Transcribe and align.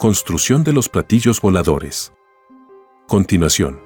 Construcción 0.00 0.64
de 0.64 0.72
los 0.72 0.88
platillos 0.88 1.42
voladores. 1.42 2.14
Continuación. 3.06 3.82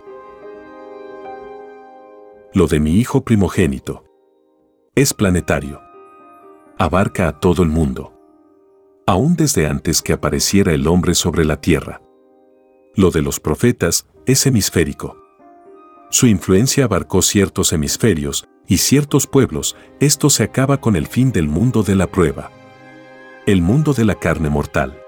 Lo 2.53 2.69
de 2.69 2.79
mi 2.79 3.01
hijo 3.01 3.25
primogénito. 3.25 4.05
Es 4.95 5.13
planetario. 5.13 5.81
Abarca 6.79 7.27
a 7.27 7.41
todo 7.41 7.65
el 7.65 7.69
mundo. 7.69 8.15
Aún 9.09 9.35
desde 9.35 9.67
antes 9.67 10.03
que 10.03 10.13
apareciera 10.13 10.73
el 10.73 10.87
hombre 10.87 11.17
sobre 11.17 11.45
la 11.45 11.61
tierra. 11.61 12.01
Lo 12.95 13.11
de 13.11 13.21
los 13.21 13.41
profetas 13.41 14.07
es 14.25 14.47
hemisférico. 14.47 15.17
Su 16.11 16.29
influencia 16.29 16.85
abarcó 16.85 17.23
ciertos 17.23 17.73
hemisferios 17.73 18.47
y 18.69 18.77
ciertos 18.77 19.27
pueblos, 19.27 19.75
esto 19.99 20.31
se 20.31 20.45
acaba 20.45 20.81
con 20.81 20.95
el 20.95 21.09
fin 21.09 21.33
del 21.33 21.49
mundo 21.49 21.83
de 21.83 21.97
la 21.97 22.07
prueba. 22.07 22.53
El 23.47 23.63
mundo 23.63 23.95
de 23.95 24.05
la 24.05 24.15
carne 24.15 24.49
mortal 24.49 25.01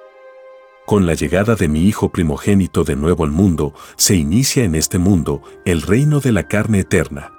con 0.87 1.05
la 1.05 1.15
llegada 1.15 1.57
de 1.57 1.69
mi 1.69 1.83
Hijo 1.83 2.11
primogénito 2.11 2.85
de 2.85 2.97
nuevo 2.97 3.25
al 3.25 3.33
mundo, 3.33 3.75
se 3.97 4.15
inicia 4.15 4.65
en 4.65 4.75
este 4.75 4.99
mundo 4.99 5.43
el 5.65 5.83
reino 5.83 6.21
de 6.21 6.33
la 6.33 6.45
carne 6.45 6.79
eterna. 6.79 7.33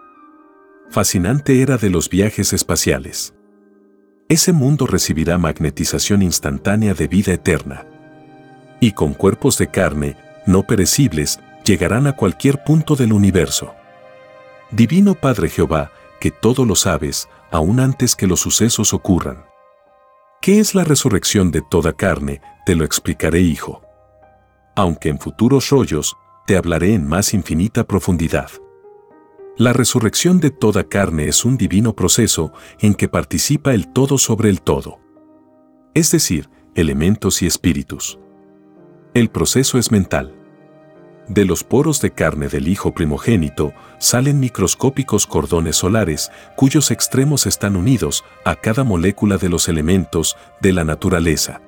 Fascinante 0.90 1.62
era 1.62 1.78
de 1.78 1.90
los 1.90 2.10
viajes 2.10 2.54
espaciales. 2.54 3.34
Ese 4.30 4.52
mundo 4.52 4.86
recibirá 4.86 5.38
magnetización 5.38 6.22
instantánea 6.22 6.94
de 6.94 7.08
vida 7.08 7.34
eterna. 7.34 7.86
Y 8.82 8.92
con 8.92 9.14
cuerpos 9.14 9.58
de 9.58 9.68
carne, 9.68 10.18
no 10.46 10.64
perecibles, 10.64 11.40
llegarán 11.64 12.06
a 12.08 12.14
cualquier 12.14 12.64
punto 12.64 12.96
del 12.96 13.14
universo. 13.14 13.74
Divino 14.72 15.16
Padre 15.16 15.50
Jehová, 15.50 15.92
que 16.20 16.32
todo 16.32 16.66
lo 16.66 16.76
sabes, 16.76 17.30
aún 17.52 17.80
antes 17.80 18.16
que 18.16 18.28
los 18.28 18.42
sucesos 18.42 18.94
ocurran. 18.94 19.47
¿Qué 20.48 20.62
es 20.62 20.76
la 20.76 20.86
resurrección 20.86 21.52
de 21.52 21.62
toda 21.62 21.92
carne? 21.92 22.40
Te 22.66 22.74
lo 22.74 22.86
explicaré, 22.86 23.42
hijo. 23.42 23.82
Aunque 24.78 25.10
en 25.10 25.20
futuros 25.20 25.70
rollos, 25.72 26.16
te 26.46 26.56
hablaré 26.56 26.94
en 26.94 27.06
más 27.06 27.34
infinita 27.34 27.86
profundidad. 27.86 28.50
La 29.58 29.74
resurrección 29.74 30.40
de 30.40 30.52
toda 30.52 30.86
carne 30.86 31.28
es 31.28 31.44
un 31.44 31.58
divino 31.58 31.98
proceso 31.98 32.54
en 32.80 32.94
que 32.94 33.10
participa 33.10 33.74
el 33.74 33.92
todo 33.92 34.18
sobre 34.18 34.50
el 34.50 34.62
todo. 34.62 35.02
Es 35.94 36.12
decir, 36.12 36.50
elementos 36.76 37.42
y 37.42 37.46
espíritus. 37.46 38.18
El 39.14 39.30
proceso 39.30 39.78
es 39.78 39.92
mental. 39.92 40.34
De 41.28 41.44
los 41.44 41.64
poros 41.64 42.00
de 42.02 42.12
carne 42.12 42.48
del 42.48 42.68
Hijo 42.70 42.94
primogénito 42.94 43.74
salen 44.00 44.40
microscópicos 44.40 45.28
cordones 45.28 45.76
solares 45.76 46.32
cuyos 46.56 46.90
extremos 46.90 47.46
están 47.46 47.76
unidos 47.76 48.24
a 48.46 48.56
cada 48.56 48.86
molécula 48.86 49.38
de 49.38 49.50
los 49.50 49.68
elementos 49.68 50.38
de 50.62 50.72
la 50.72 50.86
naturaleza. 50.86 51.62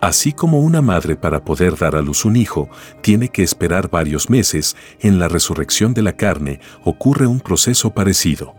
Así 0.00 0.32
como 0.32 0.60
una 0.60 0.80
madre 0.82 1.16
para 1.16 1.44
poder 1.44 1.76
dar 1.76 1.96
a 1.96 2.02
luz 2.02 2.24
un 2.24 2.34
hijo 2.34 2.68
tiene 3.02 3.28
que 3.28 3.42
esperar 3.42 3.88
varios 3.88 4.30
meses, 4.30 4.74
en 5.00 5.20
la 5.20 5.28
resurrección 5.28 5.94
de 5.94 6.02
la 6.02 6.14
carne 6.14 6.58
ocurre 6.82 7.26
un 7.26 7.40
proceso 7.40 7.90
parecido. 7.90 8.54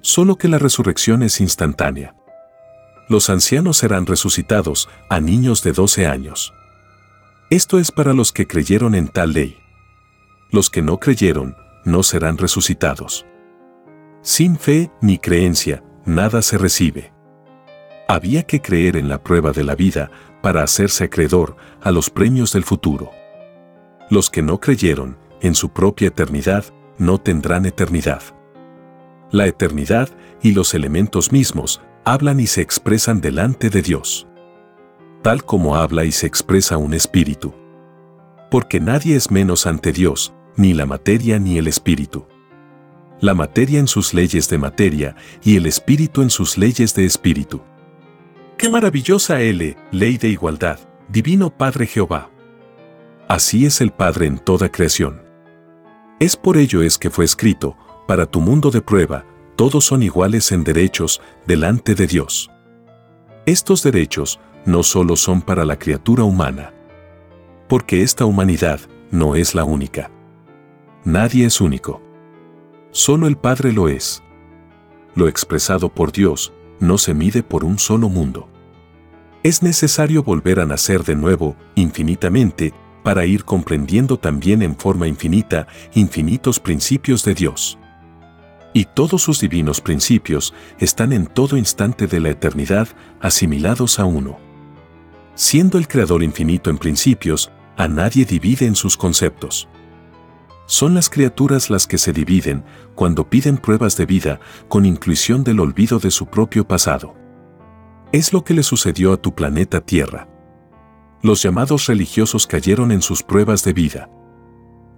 Solo 0.00 0.36
que 0.36 0.48
la 0.48 0.58
resurrección 0.58 1.22
es 1.22 1.40
instantánea. 1.40 2.14
Los 3.08 3.28
ancianos 3.28 3.76
serán 3.76 4.06
resucitados 4.06 4.88
a 5.10 5.20
niños 5.20 5.62
de 5.62 5.72
12 5.72 6.06
años. 6.06 6.54
Esto 7.48 7.78
es 7.78 7.92
para 7.92 8.12
los 8.12 8.32
que 8.32 8.48
creyeron 8.48 8.96
en 8.96 9.06
tal 9.06 9.32
ley. 9.32 9.58
Los 10.50 10.68
que 10.68 10.82
no 10.82 10.98
creyeron, 10.98 11.56
no 11.84 12.02
serán 12.02 12.38
resucitados. 12.38 13.24
Sin 14.20 14.58
fe 14.58 14.90
ni 15.00 15.18
creencia, 15.18 15.84
nada 16.04 16.42
se 16.42 16.58
recibe. 16.58 17.12
Había 18.08 18.42
que 18.42 18.60
creer 18.60 18.96
en 18.96 19.08
la 19.08 19.22
prueba 19.22 19.52
de 19.52 19.62
la 19.62 19.76
vida 19.76 20.10
para 20.42 20.64
hacerse 20.64 21.04
acreedor 21.04 21.56
a 21.80 21.92
los 21.92 22.10
premios 22.10 22.52
del 22.52 22.64
futuro. 22.64 23.12
Los 24.10 24.28
que 24.28 24.42
no 24.42 24.58
creyeron 24.58 25.16
en 25.40 25.54
su 25.54 25.68
propia 25.68 26.08
eternidad 26.08 26.64
no 26.98 27.18
tendrán 27.18 27.64
eternidad. 27.64 28.22
La 29.30 29.46
eternidad 29.46 30.08
y 30.42 30.50
los 30.50 30.74
elementos 30.74 31.30
mismos 31.30 31.80
hablan 32.04 32.40
y 32.40 32.48
se 32.48 32.60
expresan 32.60 33.20
delante 33.20 33.70
de 33.70 33.82
Dios 33.82 34.26
tal 35.22 35.44
como 35.44 35.76
habla 35.76 36.04
y 36.04 36.12
se 36.12 36.26
expresa 36.26 36.76
un 36.76 36.94
espíritu. 36.94 37.54
Porque 38.50 38.80
nadie 38.80 39.16
es 39.16 39.30
menos 39.30 39.66
ante 39.66 39.92
Dios, 39.92 40.32
ni 40.56 40.72
la 40.72 40.86
materia 40.86 41.38
ni 41.38 41.58
el 41.58 41.68
espíritu. 41.68 42.26
La 43.20 43.34
materia 43.34 43.78
en 43.78 43.88
sus 43.88 44.14
leyes 44.14 44.48
de 44.48 44.58
materia 44.58 45.16
y 45.42 45.56
el 45.56 45.66
espíritu 45.66 46.22
en 46.22 46.30
sus 46.30 46.58
leyes 46.58 46.94
de 46.94 47.06
espíritu. 47.06 47.62
¡Qué 48.58 48.68
maravillosa 48.68 49.40
L, 49.40 49.76
ley 49.90 50.18
de 50.18 50.28
igualdad, 50.28 50.78
divino 51.08 51.50
Padre 51.50 51.86
Jehová! 51.86 52.30
Así 53.28 53.66
es 53.66 53.80
el 53.80 53.90
Padre 53.90 54.26
en 54.26 54.38
toda 54.38 54.70
creación. 54.70 55.22
Es 56.20 56.36
por 56.36 56.56
ello 56.56 56.82
es 56.82 56.96
que 56.96 57.10
fue 57.10 57.24
escrito, 57.24 57.76
para 58.06 58.26
tu 58.26 58.40
mundo 58.40 58.70
de 58.70 58.80
prueba, 58.80 59.24
todos 59.56 59.84
son 59.84 60.02
iguales 60.02 60.52
en 60.52 60.64
derechos 60.64 61.20
delante 61.46 61.94
de 61.94 62.06
Dios. 62.06 62.50
Estos 63.46 63.84
derechos 63.84 64.40
no 64.64 64.82
solo 64.82 65.14
son 65.14 65.40
para 65.40 65.64
la 65.64 65.78
criatura 65.78 66.24
humana. 66.24 66.74
Porque 67.68 68.02
esta 68.02 68.24
humanidad 68.24 68.80
no 69.12 69.36
es 69.36 69.54
la 69.54 69.62
única. 69.62 70.10
Nadie 71.04 71.46
es 71.46 71.60
único. 71.60 72.02
Solo 72.90 73.28
el 73.28 73.36
Padre 73.36 73.72
lo 73.72 73.88
es. 73.88 74.20
Lo 75.14 75.28
expresado 75.28 75.88
por 75.88 76.10
Dios 76.10 76.52
no 76.80 76.98
se 76.98 77.14
mide 77.14 77.44
por 77.44 77.62
un 77.62 77.78
solo 77.78 78.08
mundo. 78.08 78.48
Es 79.44 79.62
necesario 79.62 80.24
volver 80.24 80.58
a 80.58 80.66
nacer 80.66 81.04
de 81.04 81.14
nuevo, 81.14 81.54
infinitamente, 81.76 82.74
para 83.04 83.26
ir 83.26 83.44
comprendiendo 83.44 84.18
también 84.18 84.60
en 84.60 84.76
forma 84.76 85.06
infinita 85.06 85.68
infinitos 85.94 86.58
principios 86.58 87.24
de 87.24 87.34
Dios. 87.34 87.78
Y 88.76 88.84
todos 88.84 89.22
sus 89.22 89.40
divinos 89.40 89.80
principios 89.80 90.52
están 90.78 91.14
en 91.14 91.24
todo 91.24 91.56
instante 91.56 92.06
de 92.06 92.20
la 92.20 92.28
eternidad 92.28 92.86
asimilados 93.22 93.98
a 93.98 94.04
uno. 94.04 94.36
Siendo 95.34 95.78
el 95.78 95.88
Creador 95.88 96.22
infinito 96.22 96.68
en 96.68 96.76
principios, 96.76 97.50
a 97.78 97.88
nadie 97.88 98.26
divide 98.26 98.66
en 98.66 98.74
sus 98.74 98.98
conceptos. 98.98 99.66
Son 100.66 100.92
las 100.92 101.08
criaturas 101.08 101.70
las 101.70 101.86
que 101.86 101.96
se 101.96 102.12
dividen 102.12 102.66
cuando 102.94 103.30
piden 103.30 103.56
pruebas 103.56 103.96
de 103.96 104.04
vida 104.04 104.40
con 104.68 104.84
inclusión 104.84 105.42
del 105.42 105.60
olvido 105.60 105.98
de 105.98 106.10
su 106.10 106.26
propio 106.26 106.68
pasado. 106.68 107.14
Es 108.12 108.34
lo 108.34 108.44
que 108.44 108.52
le 108.52 108.62
sucedió 108.62 109.14
a 109.14 109.16
tu 109.16 109.34
planeta 109.34 109.80
Tierra. 109.80 110.28
Los 111.22 111.42
llamados 111.42 111.86
religiosos 111.86 112.46
cayeron 112.46 112.92
en 112.92 113.00
sus 113.00 113.22
pruebas 113.22 113.64
de 113.64 113.72
vida. 113.72 114.10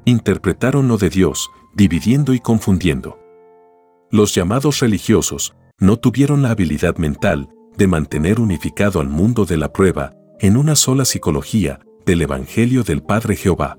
Interpretaron 0.05 0.89
lo 0.89 0.99
de 0.99 1.11
Dios, 1.11 1.49
dividiendo 1.77 2.35
y 2.35 2.41
confundiendo. 2.41 3.28
Los 4.11 4.35
llamados 4.35 4.81
religiosos 4.81 5.55
no 5.79 5.99
tuvieron 5.99 6.41
la 6.41 6.51
habilidad 6.51 6.97
mental 6.97 7.51
de 7.77 7.87
mantener 7.87 8.41
unificado 8.41 9.01
al 9.01 9.09
mundo 9.09 9.45
de 9.45 9.59
la 9.59 9.71
prueba 9.71 10.15
en 10.41 10.57
una 10.57 10.77
sola 10.77 11.05
psicología 11.05 11.81
del 12.07 12.23
Evangelio 12.23 12.85
del 12.85 13.03
Padre 13.03 13.37
Jehová. 13.37 13.79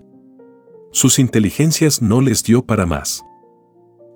Sus 0.92 1.18
inteligencias 1.18 2.04
no 2.04 2.22
les 2.22 2.44
dio 2.44 2.64
para 2.64 2.86
más. 2.86 3.24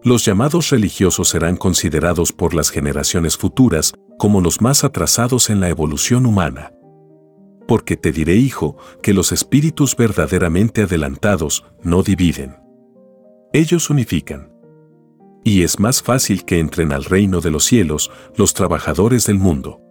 Los 0.04 0.24
llamados 0.24 0.70
religiosos 0.70 1.30
serán 1.30 1.58
considerados 1.58 2.32
por 2.32 2.54
las 2.54 2.70
generaciones 2.70 3.36
futuras 3.36 3.94
como 4.20 4.40
los 4.40 4.62
más 4.62 4.84
atrasados 4.84 5.50
en 5.50 5.60
la 5.60 5.70
evolución 5.70 6.28
humana. 6.28 6.74
Porque 7.68 7.98
te 7.98 8.12
diré, 8.12 8.36
hijo, 8.36 8.78
que 9.02 9.14
los 9.14 9.32
espíritus 9.32 9.96
verdaderamente 9.96 10.84
adelantados 10.84 11.66
no 11.82 12.04
dividen. 12.04 12.58
Ellos 13.52 13.90
unifican. 13.90 14.53
Y 15.44 15.64
es 15.64 15.80
más 15.80 16.02
fácil 16.02 16.46
que 16.46 16.60
entren 16.60 16.94
al 16.94 17.04
reino 17.04 17.42
de 17.42 17.52
los 17.52 17.66
cielos 17.66 18.12
los 18.38 18.54
trabajadores 18.54 19.26
del 19.26 19.38
mundo. 19.38 19.82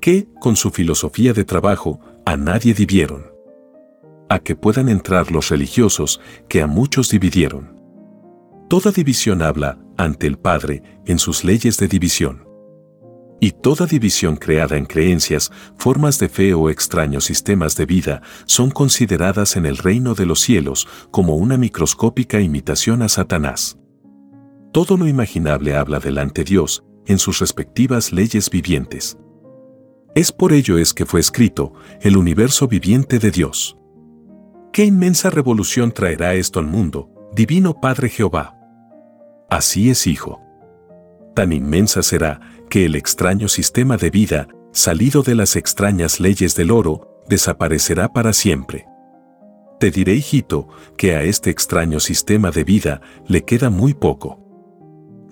Que, 0.00 0.28
con 0.40 0.56
su 0.56 0.70
filosofía 0.70 1.32
de 1.32 1.44
trabajo, 1.44 2.00
a 2.24 2.36
nadie 2.36 2.72
dividieron. 2.72 3.26
A 4.28 4.38
que 4.38 4.54
puedan 4.54 4.88
entrar 4.88 5.32
los 5.32 5.48
religiosos 5.48 6.20
que 6.48 6.62
a 6.62 6.68
muchos 6.68 7.10
dividieron. 7.10 7.80
Toda 8.68 8.92
división 8.92 9.42
habla, 9.42 9.78
ante 9.96 10.28
el 10.28 10.38
Padre, 10.38 10.82
en 11.04 11.18
sus 11.18 11.42
leyes 11.42 11.76
de 11.78 11.88
división. 11.88 12.46
Y 13.40 13.50
toda 13.52 13.86
división 13.86 14.36
creada 14.36 14.76
en 14.76 14.86
creencias, 14.86 15.50
formas 15.76 16.18
de 16.20 16.28
fe 16.28 16.54
o 16.54 16.70
extraños 16.70 17.24
sistemas 17.24 17.74
de 17.74 17.86
vida 17.86 18.22
son 18.44 18.70
consideradas 18.70 19.56
en 19.56 19.66
el 19.66 19.78
reino 19.78 20.14
de 20.14 20.26
los 20.26 20.40
cielos 20.40 20.86
como 21.10 21.36
una 21.36 21.56
microscópica 21.56 22.40
imitación 22.40 23.02
a 23.02 23.08
Satanás. 23.08 23.80
Todo 24.72 24.96
lo 24.96 25.08
imaginable 25.08 25.74
habla 25.74 25.98
delante 25.98 26.44
Dios 26.44 26.84
en 27.06 27.18
sus 27.18 27.40
respectivas 27.40 28.12
leyes 28.12 28.50
vivientes. 28.50 29.18
Es 30.14 30.30
por 30.30 30.52
ello 30.52 30.78
es 30.78 30.94
que 30.94 31.06
fue 31.06 31.18
escrito 31.18 31.72
el 32.00 32.16
universo 32.16 32.68
viviente 32.68 33.18
de 33.18 33.30
Dios. 33.32 33.76
¿Qué 34.72 34.84
inmensa 34.84 35.30
revolución 35.30 35.90
traerá 35.90 36.34
esto 36.34 36.60
al 36.60 36.66
mundo, 36.66 37.10
Divino 37.34 37.80
Padre 37.80 38.08
Jehová? 38.08 38.56
Así 39.48 39.90
es, 39.90 40.06
Hijo. 40.06 40.40
Tan 41.34 41.52
inmensa 41.52 42.02
será 42.02 42.40
que 42.68 42.84
el 42.84 42.94
extraño 42.94 43.48
sistema 43.48 43.96
de 43.96 44.10
vida, 44.10 44.48
salido 44.72 45.22
de 45.22 45.34
las 45.34 45.56
extrañas 45.56 46.20
leyes 46.20 46.54
del 46.54 46.70
oro, 46.70 47.22
desaparecerá 47.28 48.12
para 48.12 48.32
siempre. 48.32 48.86
Te 49.80 49.90
diré, 49.90 50.14
hijito, 50.14 50.68
que 50.96 51.16
a 51.16 51.22
este 51.22 51.50
extraño 51.50 51.98
sistema 51.98 52.50
de 52.50 52.64
vida 52.64 53.00
le 53.26 53.44
queda 53.44 53.70
muy 53.70 53.94
poco. 53.94 54.39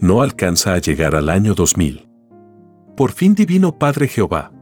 No 0.01 0.23
alcanza 0.23 0.75
a 0.75 0.79
llegar 0.79 1.17
al 1.17 1.29
año 1.29 1.55
2000. 1.55 2.09
Por 2.97 3.11
fin 3.11 3.35
divino 3.35 3.77
Padre 3.77 4.07
Jehová. 4.07 4.53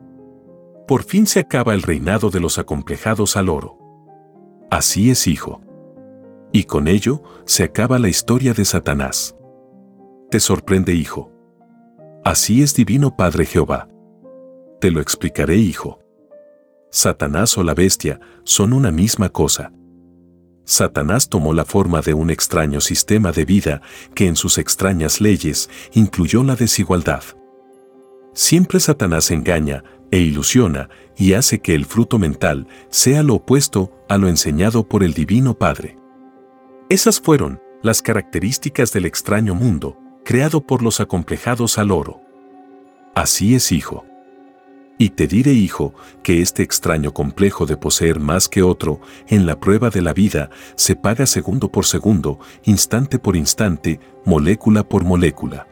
Por 0.89 1.03
fin 1.03 1.27
se 1.27 1.41
acaba 1.41 1.75
el 1.75 1.83
reinado 1.83 2.31
de 2.31 2.41
los 2.41 2.59
acomplejados 2.59 3.37
al 3.37 3.51
oro. 3.51 3.77
Así 4.71 5.11
es, 5.11 5.27
hijo. 5.27 5.61
Y 6.53 6.65
con 6.65 6.89
ello 6.89 7.23
se 7.45 7.65
acaba 7.65 7.99
la 7.99 8.09
historia 8.09 8.55
de 8.55 8.65
Satanás. 8.65 9.37
Te 10.31 10.41
sorprende, 10.41 10.95
hijo. 10.95 11.31
Así 12.25 12.63
es 12.63 12.75
divino 12.75 13.15
Padre 13.15 13.45
Jehová. 13.45 13.89
Te 14.81 14.91
lo 14.91 15.03
explicaré, 15.03 15.57
hijo. 15.57 15.99
Satanás 16.91 17.59
o 17.59 17.63
la 17.63 17.75
bestia 17.75 18.21
son 18.45 18.73
una 18.73 18.91
misma 18.91 19.29
cosa. 19.29 19.71
Satanás 20.67 21.29
tomó 21.29 21.55
la 21.55 21.65
forma 21.65 22.03
de 22.03 22.13
un 22.13 22.29
extraño 22.29 22.81
sistema 22.81 23.31
de 23.31 23.45
vida 23.45 23.83
que 24.15 24.27
en 24.27 24.35
sus 24.35 24.59
extrañas 24.59 25.21
leyes 25.21 25.71
incluyó 25.93 26.43
la 26.43 26.57
desigualdad. 26.57 27.23
Siempre 28.35 28.81
Satanás 28.81 29.31
engaña 29.31 29.85
e 30.11 30.19
ilusiona 30.19 30.91
y 31.17 31.35
hace 31.35 31.61
que 31.61 31.75
el 31.75 31.87
fruto 31.87 32.19
mental 32.19 32.67
sea 32.91 33.23
lo 33.23 33.35
opuesto 33.37 33.93
a 34.09 34.19
lo 34.19 34.29
enseñado 34.29 34.89
por 34.89 35.05
el 35.05 35.15
Divino 35.15 35.57
Padre. 35.57 35.97
Esas 36.89 37.21
fueron 37.21 37.61
las 37.83 38.03
características 38.03 38.93
del 38.93 39.07
extraño 39.07 39.55
mundo 39.55 39.97
creado 40.25 40.61
por 40.61 40.83
los 40.83 41.01
acomplejados 41.01 41.79
al 41.79 41.93
oro. 41.93 42.21
Así 43.15 43.55
es, 43.55 43.71
hijo. 43.71 44.05
Y 44.99 45.11
te 45.11 45.27
diré, 45.27 45.53
hijo, 45.53 45.95
que 46.23 46.41
este 46.41 46.63
extraño 46.63 47.13
complejo 47.13 47.67
de 47.67 47.77
poseer 47.77 48.19
más 48.19 48.49
que 48.49 48.63
otro, 48.63 49.01
en 49.29 49.45
la 49.45 49.61
prueba 49.61 49.91
de 49.91 50.01
la 50.01 50.15
vida, 50.15 50.49
se 50.75 50.97
paga 50.97 51.27
segundo 51.27 51.71
por 51.71 51.85
segundo, 51.85 52.39
instante 52.65 53.19
por 53.19 53.37
instante, 53.37 54.01
molécula 54.25 54.89
por 54.89 55.05
molécula. 55.05 55.69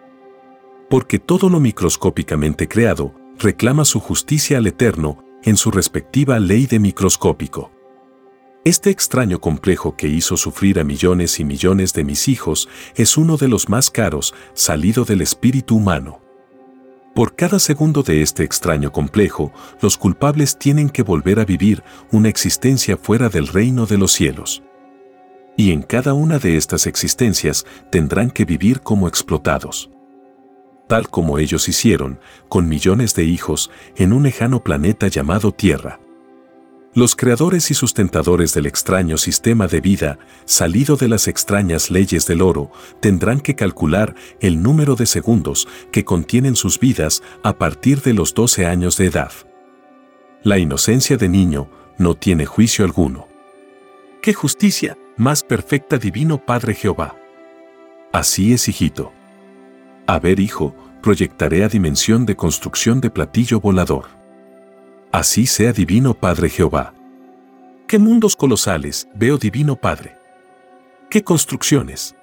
Porque 0.90 1.18
todo 1.18 1.48
lo 1.48 1.58
microscópicamente 1.58 2.68
creado 2.68 3.14
reclama 3.38 3.86
su 3.86 3.98
justicia 3.98 4.58
al 4.58 4.66
Eterno 4.66 5.24
en 5.42 5.56
su 5.56 5.70
respectiva 5.70 6.38
ley 6.38 6.66
de 6.66 6.78
microscópico. 6.78 7.70
Este 8.64 8.88
extraño 8.88 9.40
complejo 9.40 9.94
que 9.94 10.08
hizo 10.08 10.36
sufrir 10.38 10.80
a 10.80 10.84
millones 10.84 11.38
y 11.38 11.44
millones 11.44 11.92
de 11.92 12.04
mis 12.04 12.28
hijos 12.28 12.68
es 12.94 13.18
uno 13.18 13.36
de 13.36 13.48
los 13.48 13.68
más 13.68 13.90
caros 13.90 14.34
salido 14.54 15.04
del 15.04 15.20
espíritu 15.20 15.76
humano. 15.76 16.23
Por 17.14 17.36
cada 17.36 17.60
segundo 17.60 18.02
de 18.02 18.22
este 18.22 18.42
extraño 18.42 18.90
complejo, 18.90 19.52
los 19.80 19.96
culpables 19.96 20.58
tienen 20.58 20.90
que 20.90 21.04
volver 21.04 21.38
a 21.38 21.44
vivir 21.44 21.84
una 22.10 22.28
existencia 22.28 22.96
fuera 22.96 23.28
del 23.28 23.46
reino 23.46 23.86
de 23.86 23.98
los 23.98 24.10
cielos. 24.10 24.64
Y 25.56 25.70
en 25.70 25.82
cada 25.82 26.12
una 26.12 26.40
de 26.40 26.56
estas 26.56 26.88
existencias 26.88 27.64
tendrán 27.92 28.32
que 28.32 28.44
vivir 28.44 28.80
como 28.80 29.06
explotados. 29.06 29.90
Tal 30.88 31.08
como 31.08 31.38
ellos 31.38 31.68
hicieron, 31.68 32.18
con 32.48 32.68
millones 32.68 33.14
de 33.14 33.22
hijos, 33.22 33.70
en 33.94 34.12
un 34.12 34.24
lejano 34.24 34.64
planeta 34.64 35.06
llamado 35.06 35.52
Tierra. 35.52 36.00
Los 36.96 37.16
creadores 37.16 37.72
y 37.72 37.74
sustentadores 37.74 38.54
del 38.54 38.66
extraño 38.66 39.18
sistema 39.18 39.66
de 39.66 39.80
vida, 39.80 40.16
salido 40.44 40.94
de 40.94 41.08
las 41.08 41.26
extrañas 41.26 41.90
leyes 41.90 42.24
del 42.28 42.40
oro, 42.40 42.70
tendrán 43.00 43.40
que 43.40 43.56
calcular 43.56 44.14
el 44.38 44.62
número 44.62 44.94
de 44.94 45.06
segundos 45.06 45.66
que 45.90 46.04
contienen 46.04 46.54
sus 46.54 46.78
vidas 46.78 47.20
a 47.42 47.54
partir 47.54 48.00
de 48.02 48.14
los 48.14 48.32
12 48.32 48.66
años 48.66 48.96
de 48.96 49.06
edad. 49.06 49.32
La 50.44 50.58
inocencia 50.58 51.16
de 51.16 51.28
niño 51.28 51.68
no 51.98 52.14
tiene 52.14 52.46
juicio 52.46 52.84
alguno. 52.84 53.26
¡Qué 54.22 54.32
justicia, 54.32 54.96
más 55.16 55.42
perfecta 55.42 55.98
divino 55.98 56.46
Padre 56.46 56.74
Jehová! 56.74 57.16
Así 58.12 58.52
es, 58.52 58.68
hijito. 58.68 59.12
A 60.06 60.20
ver, 60.20 60.38
hijo, 60.38 60.76
proyectaré 61.02 61.64
a 61.64 61.68
dimensión 61.68 62.24
de 62.24 62.36
construcción 62.36 63.00
de 63.00 63.10
platillo 63.10 63.58
volador 63.58 64.23
Así 65.14 65.46
sea 65.46 65.72
divino 65.72 66.12
Padre 66.12 66.48
Jehová. 66.48 66.92
¿Qué 67.86 68.00
mundos 68.00 68.34
colosales 68.34 69.06
veo 69.14 69.38
divino 69.38 69.76
Padre? 69.76 70.16
¿Qué 71.08 71.22
construcciones? 71.22 72.16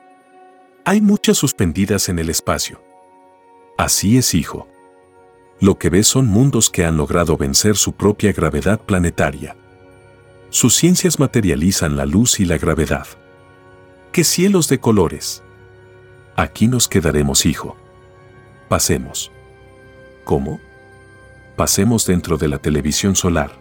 Hay 0.83 0.99
muchas 0.99 1.37
suspendidas 1.37 2.09
en 2.09 2.19
el 2.19 2.29
espacio. 2.29 2.83
Así 3.77 4.17
es, 4.17 4.33
hijo. 4.33 4.67
Lo 5.61 5.79
que 5.79 5.89
ves 5.89 6.05
son 6.05 6.27
mundos 6.27 6.69
que 6.69 6.83
han 6.83 6.97
logrado 6.97 7.37
vencer 7.37 7.77
su 7.77 7.93
propia 7.93 8.33
gravedad 8.33 8.81
planetaria. 8.81 9.55
Sus 10.49 10.75
ciencias 10.75 11.17
materializan 11.17 11.95
la 11.95 12.05
luz 12.05 12.41
y 12.41 12.45
la 12.45 12.57
gravedad. 12.57 13.07
¡Qué 14.11 14.25
cielos 14.25 14.67
de 14.67 14.81
colores! 14.81 15.43
Aquí 16.35 16.67
nos 16.67 16.89
quedaremos, 16.89 17.45
hijo. 17.45 17.77
Pasemos. 18.67 19.31
¿Cómo? 20.25 20.59
Pasemos 21.61 22.07
dentro 22.07 22.37
de 22.37 22.47
la 22.47 22.57
televisión 22.57 23.15
solar. 23.15 23.51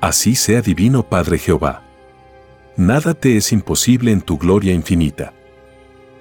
Así 0.00 0.34
sea 0.34 0.60
divino 0.60 1.04
Padre 1.04 1.38
Jehová. 1.38 1.84
Nada 2.76 3.14
te 3.14 3.36
es 3.36 3.52
imposible 3.52 4.10
en 4.10 4.20
tu 4.20 4.38
gloria 4.38 4.74
infinita. 4.74 5.32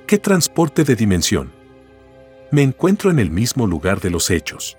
¿Qué 0.05 0.19
transporte 0.19 0.83
de 0.83 0.95
dimensión? 0.95 1.51
Me 2.51 2.61
encuentro 2.61 3.09
en 3.09 3.17
el 3.17 3.31
mismo 3.31 3.65
lugar 3.65 3.99
de 3.99 4.11
los 4.11 4.29
hechos. 4.29 4.77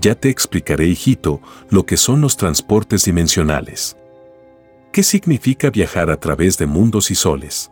Ya 0.00 0.16
te 0.16 0.30
explicaré, 0.30 0.86
hijito, 0.86 1.40
lo 1.70 1.86
que 1.86 1.96
son 1.96 2.20
los 2.20 2.36
transportes 2.36 3.04
dimensionales. 3.04 3.96
¿Qué 4.90 5.04
significa 5.04 5.70
viajar 5.70 6.10
a 6.10 6.18
través 6.18 6.58
de 6.58 6.66
mundos 6.66 7.12
y 7.12 7.14
soles? 7.14 7.70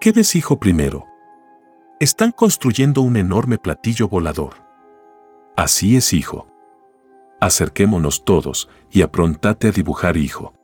¿Qué 0.00 0.12
ves, 0.12 0.34
hijo, 0.34 0.58
primero? 0.58 1.04
Están 2.00 2.32
construyendo 2.32 3.02
un 3.02 3.18
enorme 3.18 3.58
platillo 3.58 4.08
volador. 4.08 4.67
Así 5.58 5.96
es, 5.96 6.12
hijo. 6.12 6.46
Acerquémonos 7.40 8.24
todos 8.24 8.68
y 8.92 9.02
aprontate 9.02 9.66
a 9.66 9.72
dibujar, 9.72 10.16
hijo. 10.16 10.54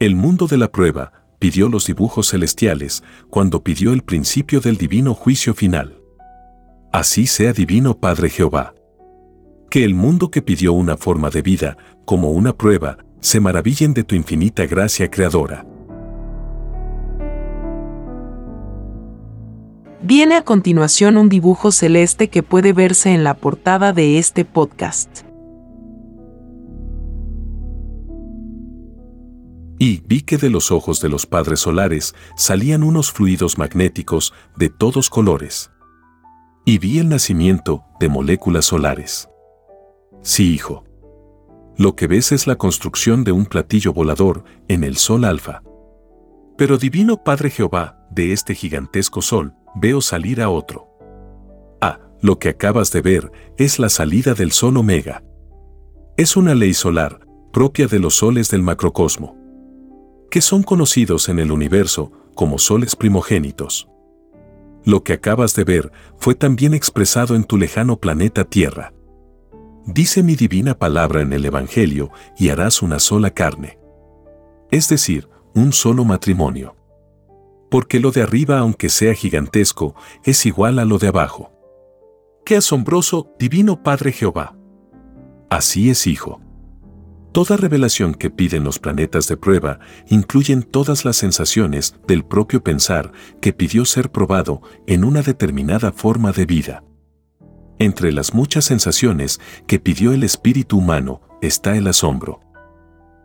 El 0.00 0.16
mundo 0.16 0.48
de 0.48 0.56
la 0.56 0.72
prueba 0.72 1.12
pidió 1.38 1.68
los 1.68 1.86
dibujos 1.86 2.30
celestiales 2.30 3.04
cuando 3.28 3.62
pidió 3.62 3.92
el 3.92 4.02
principio 4.02 4.60
del 4.60 4.78
divino 4.78 5.14
juicio 5.14 5.54
final. 5.54 6.00
Así 6.92 7.28
sea 7.28 7.52
divino 7.52 8.00
Padre 8.00 8.30
Jehová. 8.30 8.74
Que 9.70 9.84
el 9.84 9.94
mundo 9.94 10.32
que 10.32 10.42
pidió 10.42 10.72
una 10.72 10.96
forma 10.96 11.30
de 11.30 11.42
vida 11.42 11.76
como 12.04 12.32
una 12.32 12.52
prueba 12.52 12.98
se 13.20 13.38
maravillen 13.38 13.94
de 13.94 14.02
tu 14.02 14.16
infinita 14.16 14.66
gracia 14.66 15.08
creadora. 15.08 15.64
Viene 20.02 20.36
a 20.36 20.42
continuación 20.42 21.18
un 21.18 21.28
dibujo 21.28 21.72
celeste 21.72 22.28
que 22.28 22.42
puede 22.42 22.72
verse 22.72 23.12
en 23.12 23.22
la 23.22 23.34
portada 23.34 23.92
de 23.92 24.18
este 24.18 24.46
podcast. 24.46 25.24
Y 29.78 30.00
vi 30.06 30.22
que 30.22 30.38
de 30.38 30.48
los 30.48 30.70
ojos 30.72 31.02
de 31.02 31.10
los 31.10 31.26
padres 31.26 31.60
solares 31.60 32.14
salían 32.34 32.82
unos 32.82 33.12
fluidos 33.12 33.58
magnéticos 33.58 34.32
de 34.56 34.70
todos 34.70 35.10
colores. 35.10 35.70
Y 36.64 36.78
vi 36.78 36.98
el 36.98 37.10
nacimiento 37.10 37.84
de 37.98 38.08
moléculas 38.08 38.64
solares. 38.66 39.28
Sí, 40.22 40.54
hijo. 40.54 40.84
Lo 41.76 41.94
que 41.94 42.06
ves 42.06 42.32
es 42.32 42.46
la 42.46 42.56
construcción 42.56 43.22
de 43.22 43.32
un 43.32 43.44
platillo 43.44 43.92
volador 43.92 44.44
en 44.68 44.82
el 44.84 44.96
Sol 44.96 45.24
Alfa. 45.24 45.62
Pero 46.56 46.78
Divino 46.78 47.22
Padre 47.22 47.50
Jehová, 47.50 48.06
de 48.10 48.32
este 48.32 48.54
gigantesco 48.54 49.22
Sol, 49.22 49.54
veo 49.74 50.00
salir 50.00 50.40
a 50.40 50.48
otro. 50.48 50.88
Ah, 51.80 51.98
lo 52.20 52.38
que 52.38 52.50
acabas 52.50 52.92
de 52.92 53.02
ver 53.02 53.32
es 53.56 53.78
la 53.78 53.88
salida 53.88 54.34
del 54.34 54.52
Sol 54.52 54.76
Omega. 54.76 55.22
Es 56.16 56.36
una 56.36 56.54
ley 56.54 56.74
solar, 56.74 57.26
propia 57.52 57.86
de 57.86 57.98
los 57.98 58.16
soles 58.16 58.50
del 58.50 58.62
macrocosmo, 58.62 59.36
que 60.30 60.40
son 60.40 60.62
conocidos 60.62 61.28
en 61.28 61.38
el 61.38 61.50
universo 61.50 62.12
como 62.34 62.58
soles 62.58 62.96
primogénitos. 62.96 63.88
Lo 64.84 65.02
que 65.02 65.12
acabas 65.12 65.54
de 65.54 65.64
ver 65.64 65.92
fue 66.16 66.34
también 66.34 66.74
expresado 66.74 67.34
en 67.34 67.44
tu 67.44 67.58
lejano 67.58 67.98
planeta 67.98 68.44
Tierra. 68.44 68.92
Dice 69.86 70.22
mi 70.22 70.36
divina 70.36 70.78
palabra 70.78 71.20
en 71.22 71.32
el 71.32 71.44
Evangelio 71.44 72.10
y 72.38 72.50
harás 72.50 72.82
una 72.82 72.98
sola 72.98 73.30
carne. 73.30 73.78
Es 74.70 74.88
decir, 74.88 75.28
un 75.54 75.72
solo 75.72 76.04
matrimonio. 76.04 76.76
Porque 77.70 78.00
lo 78.00 78.10
de 78.10 78.22
arriba, 78.22 78.58
aunque 78.58 78.88
sea 78.88 79.14
gigantesco, 79.14 79.94
es 80.24 80.44
igual 80.44 80.78
a 80.78 80.84
lo 80.84 80.98
de 80.98 81.08
abajo. 81.08 81.52
¡Qué 82.44 82.56
asombroso, 82.56 83.32
divino 83.38 83.82
Padre 83.82 84.12
Jehová! 84.12 84.56
Así 85.48 85.90
es, 85.90 86.06
Hijo. 86.06 86.40
Toda 87.32 87.56
revelación 87.56 88.14
que 88.14 88.28
piden 88.28 88.64
los 88.64 88.80
planetas 88.80 89.28
de 89.28 89.36
prueba 89.36 89.78
incluyen 90.08 90.64
todas 90.64 91.04
las 91.04 91.16
sensaciones 91.16 91.94
del 92.08 92.24
propio 92.24 92.64
pensar 92.64 93.12
que 93.40 93.52
pidió 93.52 93.84
ser 93.84 94.10
probado 94.10 94.62
en 94.88 95.04
una 95.04 95.22
determinada 95.22 95.92
forma 95.92 96.32
de 96.32 96.44
vida. 96.44 96.84
Entre 97.78 98.10
las 98.10 98.34
muchas 98.34 98.64
sensaciones 98.64 99.40
que 99.68 99.78
pidió 99.78 100.12
el 100.12 100.24
espíritu 100.24 100.78
humano 100.78 101.20
está 101.40 101.76
el 101.76 101.86
asombro. 101.86 102.40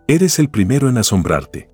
Eres 0.08 0.38
el 0.38 0.50
primero 0.50 0.88
en 0.88 1.00
asombrarte. 1.00 1.72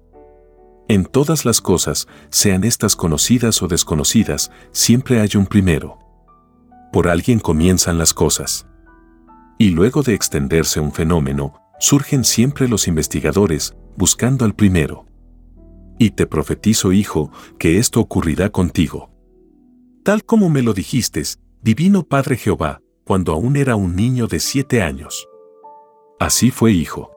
En 0.87 1.05
todas 1.05 1.45
las 1.45 1.61
cosas, 1.61 2.07
sean 2.29 2.63
estas 2.63 2.95
conocidas 2.95 3.61
o 3.61 3.67
desconocidas, 3.67 4.51
siempre 4.71 5.21
hay 5.21 5.29
un 5.35 5.45
primero. 5.45 5.97
Por 6.91 7.07
alguien 7.07 7.39
comienzan 7.39 7.97
las 7.97 8.13
cosas. 8.13 8.67
Y 9.57 9.69
luego 9.69 10.03
de 10.03 10.13
extenderse 10.13 10.79
un 10.79 10.91
fenómeno, 10.91 11.53
surgen 11.79 12.25
siempre 12.25 12.67
los 12.67 12.87
investigadores 12.87 13.75
buscando 13.95 14.43
al 14.43 14.53
primero. 14.53 15.05
Y 15.97 16.11
te 16.11 16.25
profetizo, 16.25 16.91
hijo, 16.91 17.31
que 17.57 17.77
esto 17.77 17.99
ocurrirá 17.99 18.49
contigo. 18.49 19.11
Tal 20.03 20.25
como 20.25 20.49
me 20.49 20.61
lo 20.61 20.73
dijiste, 20.73 21.23
divino 21.61 22.03
Padre 22.03 22.35
Jehová, 22.35 22.81
cuando 23.05 23.33
aún 23.33 23.55
era 23.55 23.75
un 23.75 23.95
niño 23.95 24.27
de 24.27 24.39
siete 24.39 24.81
años. 24.81 25.27
Así 26.19 26.51
fue, 26.51 26.71
hijo. 26.71 27.11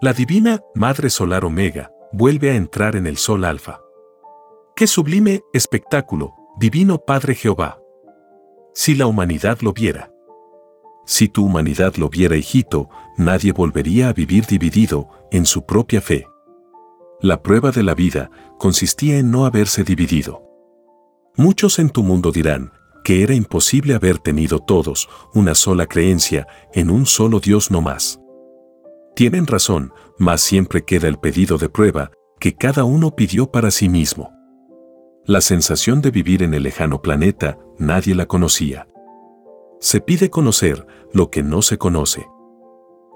La 0.00 0.12
divina 0.12 0.60
Madre 0.74 1.10
Solar 1.10 1.44
Omega 1.44 1.90
vuelve 2.12 2.50
a 2.50 2.56
entrar 2.56 2.96
en 2.96 3.06
el 3.06 3.16
Sol 3.16 3.44
Alfa. 3.44 3.80
¡Qué 4.76 4.86
sublime 4.86 5.42
espectáculo, 5.52 6.34
divino 6.58 6.98
Padre 6.98 7.34
Jehová! 7.34 7.78
Si 8.74 8.94
la 8.94 9.06
humanidad 9.06 9.58
lo 9.60 9.72
viera. 9.72 10.12
Si 11.04 11.28
tu 11.28 11.44
humanidad 11.44 11.96
lo 11.96 12.08
viera, 12.08 12.36
hijito, 12.36 12.88
nadie 13.16 13.52
volvería 13.52 14.08
a 14.08 14.12
vivir 14.12 14.46
dividido 14.46 15.08
en 15.30 15.46
su 15.46 15.64
propia 15.64 16.00
fe. 16.00 16.26
La 17.20 17.42
prueba 17.42 17.70
de 17.70 17.82
la 17.82 17.94
vida 17.94 18.30
consistía 18.58 19.18
en 19.18 19.30
no 19.30 19.46
haberse 19.46 19.84
dividido. 19.84 20.42
Muchos 21.36 21.78
en 21.78 21.90
tu 21.90 22.02
mundo 22.02 22.30
dirán 22.30 22.72
que 23.04 23.22
era 23.22 23.34
imposible 23.34 23.94
haber 23.94 24.18
tenido 24.18 24.58
todos 24.58 25.08
una 25.34 25.54
sola 25.54 25.86
creencia 25.86 26.46
en 26.74 26.90
un 26.90 27.06
solo 27.06 27.40
Dios 27.40 27.70
no 27.70 27.80
más. 27.80 28.20
Tienen 29.18 29.48
razón, 29.48 29.92
mas 30.16 30.40
siempre 30.40 30.84
queda 30.84 31.08
el 31.08 31.18
pedido 31.18 31.58
de 31.58 31.68
prueba 31.68 32.12
que 32.38 32.54
cada 32.54 32.84
uno 32.84 33.16
pidió 33.16 33.50
para 33.50 33.72
sí 33.72 33.88
mismo. 33.88 34.30
La 35.24 35.40
sensación 35.40 36.00
de 36.00 36.12
vivir 36.12 36.44
en 36.44 36.54
el 36.54 36.62
lejano 36.62 37.02
planeta 37.02 37.58
nadie 37.80 38.14
la 38.14 38.26
conocía. 38.26 38.86
Se 39.80 40.00
pide 40.00 40.30
conocer 40.30 40.86
lo 41.12 41.30
que 41.30 41.42
no 41.42 41.62
se 41.62 41.78
conoce. 41.78 42.28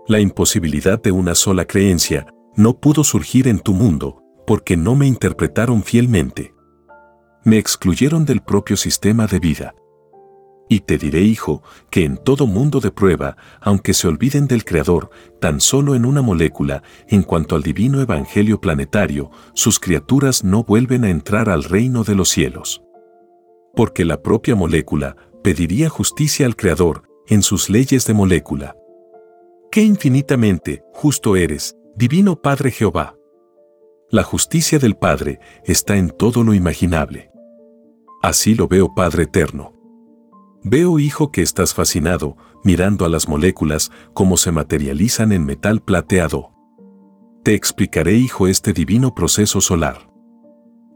La 0.08 0.18
imposibilidad 0.18 1.00
de 1.00 1.12
una 1.12 1.36
sola 1.36 1.66
creencia 1.66 2.26
no 2.56 2.80
pudo 2.80 3.04
surgir 3.04 3.46
en 3.46 3.60
tu 3.60 3.72
mundo 3.72 4.24
porque 4.44 4.76
no 4.76 4.96
me 4.96 5.06
interpretaron 5.06 5.84
fielmente. 5.84 6.52
Me 7.44 7.58
excluyeron 7.58 8.24
del 8.24 8.40
propio 8.40 8.76
sistema 8.76 9.28
de 9.28 9.38
vida. 9.38 9.72
Y 10.72 10.80
te 10.80 10.96
diré, 10.96 11.20
hijo, 11.20 11.62
que 11.90 12.02
en 12.02 12.16
todo 12.16 12.46
mundo 12.46 12.80
de 12.80 12.90
prueba, 12.90 13.36
aunque 13.60 13.92
se 13.92 14.08
olviden 14.08 14.46
del 14.46 14.64
Creador, 14.64 15.10
tan 15.38 15.60
solo 15.60 15.94
en 15.94 16.06
una 16.06 16.22
molécula, 16.22 16.82
en 17.08 17.24
cuanto 17.24 17.56
al 17.56 17.62
divino 17.62 18.00
Evangelio 18.00 18.58
planetario, 18.58 19.30
sus 19.52 19.78
criaturas 19.78 20.44
no 20.44 20.64
vuelven 20.64 21.04
a 21.04 21.10
entrar 21.10 21.50
al 21.50 21.64
reino 21.64 22.04
de 22.04 22.14
los 22.14 22.30
cielos. 22.30 22.82
Porque 23.76 24.06
la 24.06 24.22
propia 24.22 24.54
molécula 24.54 25.14
pediría 25.44 25.90
justicia 25.90 26.46
al 26.46 26.56
Creador 26.56 27.02
en 27.28 27.42
sus 27.42 27.68
leyes 27.68 28.06
de 28.06 28.14
molécula. 28.14 28.74
¡Qué 29.70 29.82
infinitamente 29.82 30.82
justo 30.94 31.36
eres, 31.36 31.76
divino 31.96 32.40
Padre 32.40 32.70
Jehová! 32.70 33.14
La 34.08 34.22
justicia 34.22 34.78
del 34.78 34.96
Padre 34.96 35.38
está 35.66 35.98
en 35.98 36.08
todo 36.08 36.42
lo 36.42 36.54
imaginable. 36.54 37.30
Así 38.22 38.54
lo 38.54 38.68
veo, 38.68 38.94
Padre 38.94 39.24
Eterno. 39.24 39.81
Veo, 40.64 40.98
Hijo, 40.98 41.32
que 41.32 41.42
estás 41.42 41.74
fascinado, 41.74 42.36
mirando 42.62 43.04
a 43.04 43.08
las 43.08 43.28
moléculas 43.28 43.90
como 44.14 44.36
se 44.36 44.52
materializan 44.52 45.32
en 45.32 45.44
metal 45.44 45.80
plateado. 45.80 46.52
Te 47.42 47.54
explicaré, 47.54 48.14
Hijo, 48.14 48.46
este 48.46 48.72
divino 48.72 49.14
proceso 49.14 49.60
solar. 49.60 50.08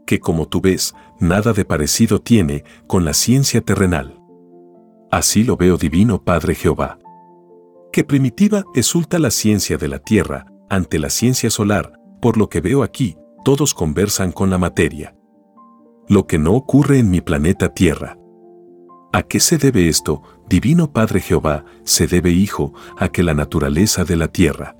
Que 0.05 0.19
como 0.19 0.47
tú 0.47 0.61
ves, 0.61 0.93
nada 1.19 1.51
de 1.51 1.65
parecido 1.65 2.21
tiene 2.21 2.63
con 2.87 3.03
la 3.03 3.13
ciencia 3.13 3.59
terrenal. 3.59 4.21
Así 5.11 5.43
lo 5.43 5.57
veo 5.57 5.77
divino 5.77 6.23
Padre 6.23 6.55
Jehová. 6.55 6.97
Que 7.91 8.05
primitiva 8.05 8.63
exulta 8.73 9.19
la 9.19 9.31
ciencia 9.31 9.77
de 9.77 9.89
la 9.89 9.99
Tierra 9.99 10.45
ante 10.69 10.97
la 10.99 11.09
ciencia 11.09 11.49
solar, 11.49 11.93
por 12.21 12.37
lo 12.37 12.47
que 12.47 12.61
veo 12.61 12.83
aquí, 12.83 13.17
todos 13.43 13.73
conversan 13.73 14.31
con 14.31 14.49
la 14.49 14.57
materia. 14.57 15.15
Lo 16.07 16.25
que 16.25 16.37
no 16.37 16.53
ocurre 16.53 16.99
en 16.99 17.09
mi 17.09 17.19
planeta 17.19 17.73
Tierra. 17.73 18.17
¿A 19.13 19.23
qué 19.23 19.39
se 19.39 19.57
debe 19.57 19.87
esto, 19.87 20.21
Divino 20.49 20.91
Padre 20.91 21.21
Jehová? 21.21 21.65
Se 21.83 22.07
debe, 22.07 22.31
Hijo, 22.31 22.73
a 22.97 23.09
que 23.09 23.23
la 23.23 23.33
naturaleza 23.33 24.03
de 24.03 24.15
la 24.15 24.27
Tierra. 24.27 24.75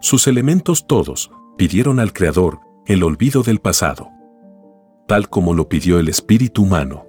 Sus 0.00 0.26
elementos 0.26 0.86
todos 0.86 1.30
pidieron 1.56 2.00
al 2.00 2.12
Creador 2.12 2.60
el 2.86 3.02
olvido 3.02 3.42
del 3.42 3.60
pasado. 3.60 4.10
Tal 5.06 5.28
como 5.28 5.54
lo 5.54 5.68
pidió 5.68 5.98
el 5.98 6.08
espíritu 6.08 6.62
humano. 6.62 7.06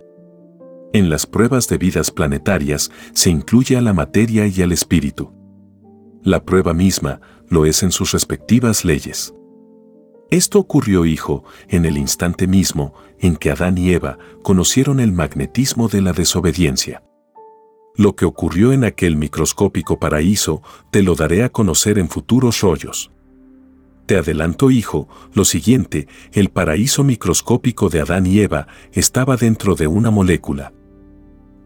En 0.94 1.10
las 1.10 1.26
pruebas 1.26 1.68
de 1.68 1.78
vidas 1.78 2.12
planetarias 2.12 2.92
se 3.14 3.30
incluye 3.30 3.78
a 3.78 3.82
la 3.82 3.94
materia 3.94 4.48
y 4.48 4.62
al 4.62 4.72
espíritu. 4.72 5.34
La 6.24 6.44
prueba 6.44 6.74
misma 6.74 7.22
lo 7.48 7.66
es 7.66 7.84
en 7.84 7.92
sus 7.92 8.12
respectivas 8.12 8.86
leyes. 8.86 9.34
Esto 10.32 10.60
ocurrió, 10.60 11.06
hijo, 11.06 11.44
en 11.68 11.86
el 11.86 11.98
instante 11.98 12.46
mismo 12.46 12.94
en 13.20 13.36
que 13.36 13.50
Adán 13.50 13.78
y 13.78 13.92
Eva 13.92 14.18
conocieron 14.44 15.00
el 15.00 15.12
magnetismo 15.12 15.88
de 15.88 16.02
la 16.02 16.14
desobediencia. 16.14 17.04
Lo 17.96 18.16
que 18.16 18.26
ocurrió 18.26 18.72
en 18.72 18.84
aquel 18.84 19.18
microscópico 19.18 20.00
paraíso 20.00 20.62
te 20.92 21.02
lo 21.02 21.16
daré 21.16 21.44
a 21.44 21.50
conocer 21.50 21.98
en 21.98 22.10
futuros 22.10 22.62
rollos. 22.62 23.12
Te 24.06 24.18
adelanto, 24.18 24.72
hijo, 24.72 25.08
lo 25.34 25.46
siguiente, 25.46 26.08
el 26.32 26.50
paraíso 26.50 27.04
microscópico 27.04 27.90
de 27.90 28.02
Adán 28.02 28.26
y 28.26 28.40
Eva 28.40 28.68
estaba 28.94 29.36
dentro 29.36 29.76
de 29.76 29.88
una 29.88 30.12
molécula. 30.12 30.74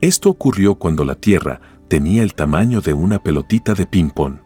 Esto 0.01 0.29
ocurrió 0.29 0.75
cuando 0.75 1.05
la 1.05 1.15
Tierra 1.15 1.61
tenía 1.87 2.23
el 2.23 2.33
tamaño 2.33 2.81
de 2.81 2.93
una 2.93 3.21
pelotita 3.21 3.73
de 3.73 3.85
ping-pong. 3.85 4.39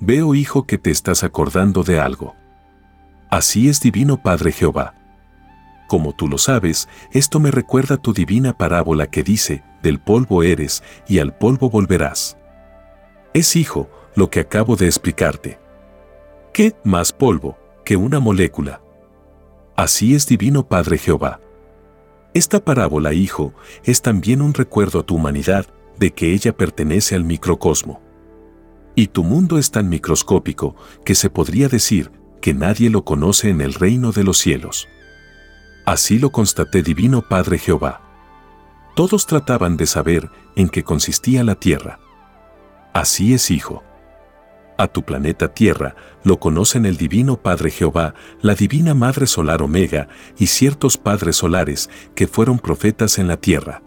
Veo, 0.00 0.34
hijo, 0.34 0.66
que 0.66 0.78
te 0.78 0.90
estás 0.90 1.24
acordando 1.24 1.82
de 1.82 2.00
algo. 2.00 2.34
Así 3.30 3.68
es 3.68 3.80
divino 3.80 4.22
Padre 4.22 4.52
Jehová. 4.52 4.94
Como 5.86 6.14
tú 6.14 6.28
lo 6.28 6.38
sabes, 6.38 6.88
esto 7.12 7.40
me 7.40 7.50
recuerda 7.50 7.98
tu 7.98 8.14
divina 8.14 8.56
parábola 8.56 9.10
que 9.10 9.22
dice, 9.22 9.62
del 9.82 10.00
polvo 10.00 10.42
eres 10.42 10.82
y 11.06 11.18
al 11.18 11.36
polvo 11.36 11.68
volverás. 11.68 12.38
Es 13.34 13.54
hijo, 13.54 13.90
lo 14.14 14.30
que 14.30 14.40
acabo 14.40 14.76
de 14.76 14.86
explicarte. 14.86 15.58
¿Qué 16.52 16.74
más 16.84 17.12
polvo 17.12 17.58
que 17.84 17.96
una 17.96 18.18
molécula? 18.18 18.80
Así 19.76 20.14
es 20.14 20.26
divino 20.26 20.66
Padre 20.66 20.96
Jehová. 20.98 21.40
Esta 22.34 22.64
parábola, 22.64 23.12
hijo, 23.12 23.52
es 23.84 24.00
también 24.02 24.40
un 24.42 24.54
recuerdo 24.54 25.00
a 25.00 25.02
tu 25.02 25.16
humanidad 25.16 25.66
de 25.98 26.12
que 26.12 26.32
ella 26.32 26.56
pertenece 26.56 27.14
al 27.14 27.24
microcosmo. 27.24 28.00
Y 28.94 29.08
tu 29.08 29.22
mundo 29.22 29.58
es 29.58 29.70
tan 29.70 29.88
microscópico 29.88 30.74
que 31.04 31.14
se 31.14 31.30
podría 31.30 31.68
decir 31.68 32.10
que 32.40 32.54
nadie 32.54 32.90
lo 32.90 33.04
conoce 33.04 33.50
en 33.50 33.60
el 33.60 33.74
reino 33.74 34.12
de 34.12 34.24
los 34.24 34.38
cielos. 34.38 34.88
Así 35.84 36.18
lo 36.18 36.30
constaté 36.30 36.82
Divino 36.82 37.22
Padre 37.22 37.58
Jehová. 37.58 38.02
Todos 38.94 39.26
trataban 39.26 39.76
de 39.76 39.86
saber 39.86 40.30
en 40.56 40.68
qué 40.68 40.82
consistía 40.82 41.44
la 41.44 41.54
tierra. 41.54 42.00
Así 42.92 43.32
es, 43.32 43.50
hijo. 43.50 43.84
a 44.76 44.86
tu 44.86 45.02
planeta 45.02 45.52
Tierra, 45.54 45.96
lo 46.22 46.38
conocen 46.38 46.86
el 46.86 46.96
Divino 46.96 47.36
Padre 47.36 47.70
Jehová, 47.70 48.14
la 48.40 48.54
Divina 48.54 48.94
Madre 48.94 49.26
Solar 49.26 49.60
Omega 49.60 50.08
y 50.38 50.46
ciertos 50.46 50.96
padres 50.96 51.34
solares 51.36 51.90
que 52.14 52.28
fueron 52.28 52.60
profetas 52.60 53.18
en 53.18 53.26
la 53.26 53.36
Tierra. 53.38 53.82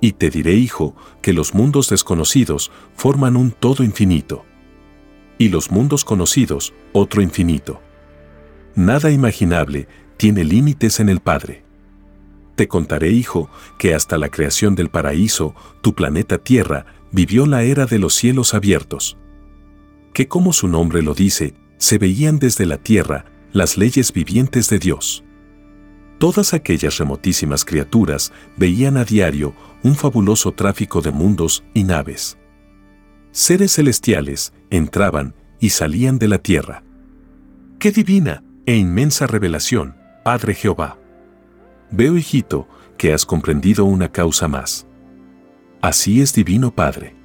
Y 0.00 0.12
te 0.12 0.28
diré, 0.28 0.54
hijo, 0.54 0.96
que 1.20 1.32
los 1.32 1.54
mundos 1.54 1.88
desconocidos 1.88 2.72
forman 2.96 3.36
un 3.36 3.52
todo 3.52 3.84
infinito. 3.84 4.44
Y 5.38 5.48
los 5.48 5.70
mundos 5.70 6.04
conocidos, 6.04 6.72
otro 6.92 7.22
infinito. 7.22 7.80
Nada 8.74 9.10
imaginable 9.10 9.88
tiene 10.16 10.44
límites 10.44 11.00
en 11.00 11.08
el 11.08 11.20
Padre. 11.20 11.64
Te 12.54 12.68
contaré, 12.68 13.10
hijo, 13.10 13.50
que 13.78 13.94
hasta 13.94 14.18
la 14.18 14.28
creación 14.28 14.74
del 14.74 14.88
paraíso, 14.88 15.54
tu 15.80 15.94
planeta 15.94 16.38
Tierra 16.38 16.86
vivió 17.10 17.46
la 17.46 17.62
era 17.62 17.86
de 17.86 17.98
los 17.98 18.14
cielos 18.14 18.54
abiertos 18.54 19.16
que 20.12 20.28
como 20.28 20.52
su 20.52 20.68
nombre 20.68 21.02
lo 21.02 21.14
dice, 21.14 21.54
se 21.78 21.98
veían 21.98 22.38
desde 22.38 22.66
la 22.66 22.78
tierra 22.78 23.24
las 23.52 23.76
leyes 23.76 24.12
vivientes 24.12 24.68
de 24.68 24.78
Dios. 24.78 25.24
Todas 26.18 26.54
aquellas 26.54 26.98
remotísimas 26.98 27.64
criaturas 27.64 28.32
veían 28.56 28.96
a 28.96 29.04
diario 29.04 29.54
un 29.82 29.96
fabuloso 29.96 30.52
tráfico 30.52 31.00
de 31.00 31.10
mundos 31.10 31.64
y 31.74 31.84
naves. 31.84 32.38
Seres 33.32 33.72
celestiales 33.72 34.52
entraban 34.68 35.34
y 35.58 35.70
salían 35.70 36.18
de 36.18 36.28
la 36.28 36.36
tierra. 36.36 36.82
¡Qué 37.78 37.90
divina 37.90 38.44
e 38.66 38.76
inmensa 38.76 39.26
revelación, 39.26 39.96
Padre 40.22 40.54
Jehová! 40.54 40.98
Veo, 41.90 42.18
hijito, 42.18 42.68
que 42.98 43.14
has 43.14 43.24
comprendido 43.24 43.86
una 43.86 44.12
causa 44.12 44.48
más. 44.48 44.86
Así 45.80 46.20
es 46.20 46.34
divino 46.34 46.74
Padre. 46.74 47.16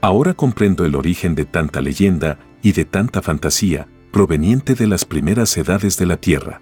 Ahora 0.00 0.32
comprendo 0.34 0.84
el 0.84 0.94
origen 0.94 1.34
de 1.34 1.44
tanta 1.44 1.80
leyenda 1.80 2.38
y 2.62 2.70
de 2.72 2.84
tanta 2.84 3.20
fantasía 3.20 3.88
proveniente 4.12 4.76
de 4.76 4.86
las 4.86 5.04
primeras 5.04 5.56
edades 5.56 5.96
de 5.96 6.06
la 6.06 6.18
Tierra. 6.18 6.60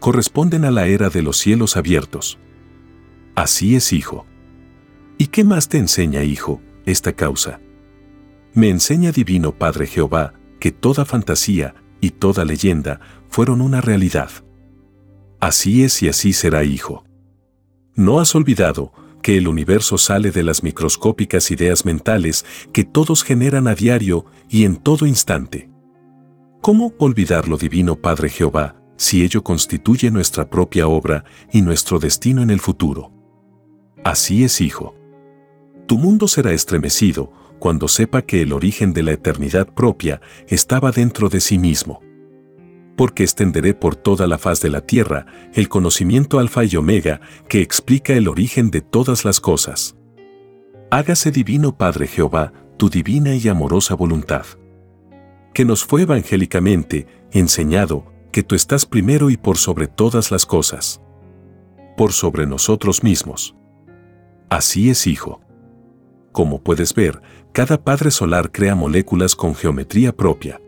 Corresponden 0.00 0.64
a 0.64 0.72
la 0.72 0.88
era 0.88 1.08
de 1.08 1.22
los 1.22 1.36
cielos 1.36 1.76
abiertos. 1.76 2.36
Así 3.36 3.76
es, 3.76 3.92
hijo. 3.92 4.26
¿Y 5.18 5.28
qué 5.28 5.44
más 5.44 5.68
te 5.68 5.78
enseña, 5.78 6.22
hijo, 6.22 6.60
esta 6.86 7.12
causa? 7.12 7.60
Me 8.54 8.68
enseña 8.68 9.12
Divino 9.12 9.52
Padre 9.52 9.86
Jehová 9.86 10.34
que 10.58 10.72
toda 10.72 11.04
fantasía 11.04 11.74
y 12.00 12.10
toda 12.10 12.44
leyenda 12.44 13.00
fueron 13.28 13.60
una 13.60 13.80
realidad. 13.80 14.30
Así 15.38 15.84
es 15.84 16.02
y 16.02 16.08
así 16.08 16.32
será, 16.32 16.64
hijo. 16.64 17.04
¿No 17.94 18.20
has 18.20 18.34
olvidado 18.34 18.92
que 19.22 19.36
el 19.36 19.48
universo 19.48 19.98
sale 19.98 20.30
de 20.30 20.42
las 20.42 20.62
microscópicas 20.62 21.50
ideas 21.50 21.84
mentales 21.84 22.44
que 22.72 22.84
todos 22.84 23.22
generan 23.22 23.68
a 23.68 23.74
diario 23.74 24.24
y 24.48 24.64
en 24.64 24.76
todo 24.76 25.06
instante. 25.06 25.70
¿Cómo 26.60 26.92
olvidar 26.98 27.48
lo 27.48 27.56
divino 27.56 27.96
Padre 27.96 28.28
Jehová 28.28 28.76
si 28.96 29.22
ello 29.22 29.42
constituye 29.42 30.10
nuestra 30.10 30.48
propia 30.48 30.86
obra 30.86 31.24
y 31.52 31.62
nuestro 31.62 31.98
destino 31.98 32.42
en 32.42 32.50
el 32.50 32.60
futuro? 32.60 33.12
Así 34.04 34.44
es, 34.44 34.60
hijo. 34.60 34.94
Tu 35.90 35.98
mundo 35.98 36.28
será 36.28 36.52
estremecido 36.52 37.32
cuando 37.58 37.88
sepa 37.88 38.22
que 38.22 38.42
el 38.42 38.52
origen 38.52 38.92
de 38.92 39.02
la 39.02 39.10
eternidad 39.10 39.66
propia 39.66 40.20
estaba 40.46 40.92
dentro 40.92 41.28
de 41.28 41.40
sí 41.40 41.58
mismo 41.58 42.00
porque 42.96 43.24
extenderé 43.24 43.74
por 43.74 43.96
toda 43.96 44.28
la 44.28 44.38
faz 44.38 44.60
de 44.60 44.70
la 44.70 44.82
tierra 44.82 45.26
el 45.52 45.68
conocimiento 45.68 46.38
alfa 46.38 46.62
y 46.62 46.76
omega 46.76 47.20
que 47.48 47.60
explica 47.60 48.12
el 48.12 48.28
origen 48.28 48.70
de 48.70 48.82
todas 48.82 49.24
las 49.24 49.40
cosas. 49.40 49.96
Hágase 50.92 51.32
divino 51.32 51.76
Padre 51.76 52.06
Jehová 52.06 52.52
tu 52.76 52.88
divina 52.88 53.34
y 53.34 53.48
amorosa 53.48 53.96
voluntad. 53.96 54.46
Que 55.52 55.64
nos 55.64 55.84
fue 55.84 56.02
evangélicamente 56.02 57.08
enseñado 57.32 58.04
que 58.30 58.44
tú 58.44 58.54
estás 58.54 58.86
primero 58.86 59.28
y 59.28 59.36
por 59.36 59.58
sobre 59.58 59.88
todas 59.88 60.30
las 60.30 60.46
cosas. 60.46 61.00
Por 61.96 62.12
sobre 62.12 62.46
nosotros 62.46 63.02
mismos. 63.02 63.56
Así 64.50 64.88
es, 64.88 65.08
hijo. 65.08 65.40
Como 66.32 66.62
puedes 66.62 66.94
ver, 66.94 67.20
cada 67.52 67.82
padre 67.82 68.10
solar 68.10 68.52
crea 68.52 68.74
moléculas 68.74 69.34
con 69.34 69.54
geometría 69.54 70.16
propia 70.16 70.60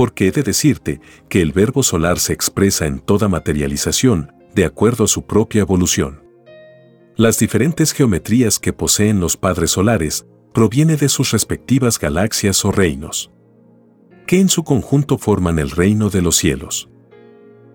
porque 0.00 0.28
he 0.28 0.30
de 0.32 0.42
decirte 0.42 0.98
que 1.28 1.42
el 1.42 1.52
verbo 1.52 1.82
solar 1.82 2.18
se 2.18 2.32
expresa 2.32 2.86
en 2.86 3.00
toda 3.00 3.28
materialización, 3.28 4.32
de 4.54 4.64
acuerdo 4.64 5.04
a 5.04 5.08
su 5.08 5.26
propia 5.26 5.60
evolución. 5.60 6.22
Las 7.16 7.38
diferentes 7.38 7.92
geometrías 7.92 8.58
que 8.58 8.72
poseen 8.72 9.20
los 9.20 9.36
padres 9.36 9.72
solares 9.72 10.24
provienen 10.54 10.96
de 10.96 11.10
sus 11.10 11.32
respectivas 11.32 11.98
galaxias 11.98 12.64
o 12.64 12.72
reinos, 12.72 13.30
que 14.26 14.40
en 14.40 14.48
su 14.48 14.64
conjunto 14.64 15.18
forman 15.18 15.58
el 15.58 15.70
reino 15.70 16.08
de 16.08 16.22
los 16.22 16.36
cielos. 16.36 16.88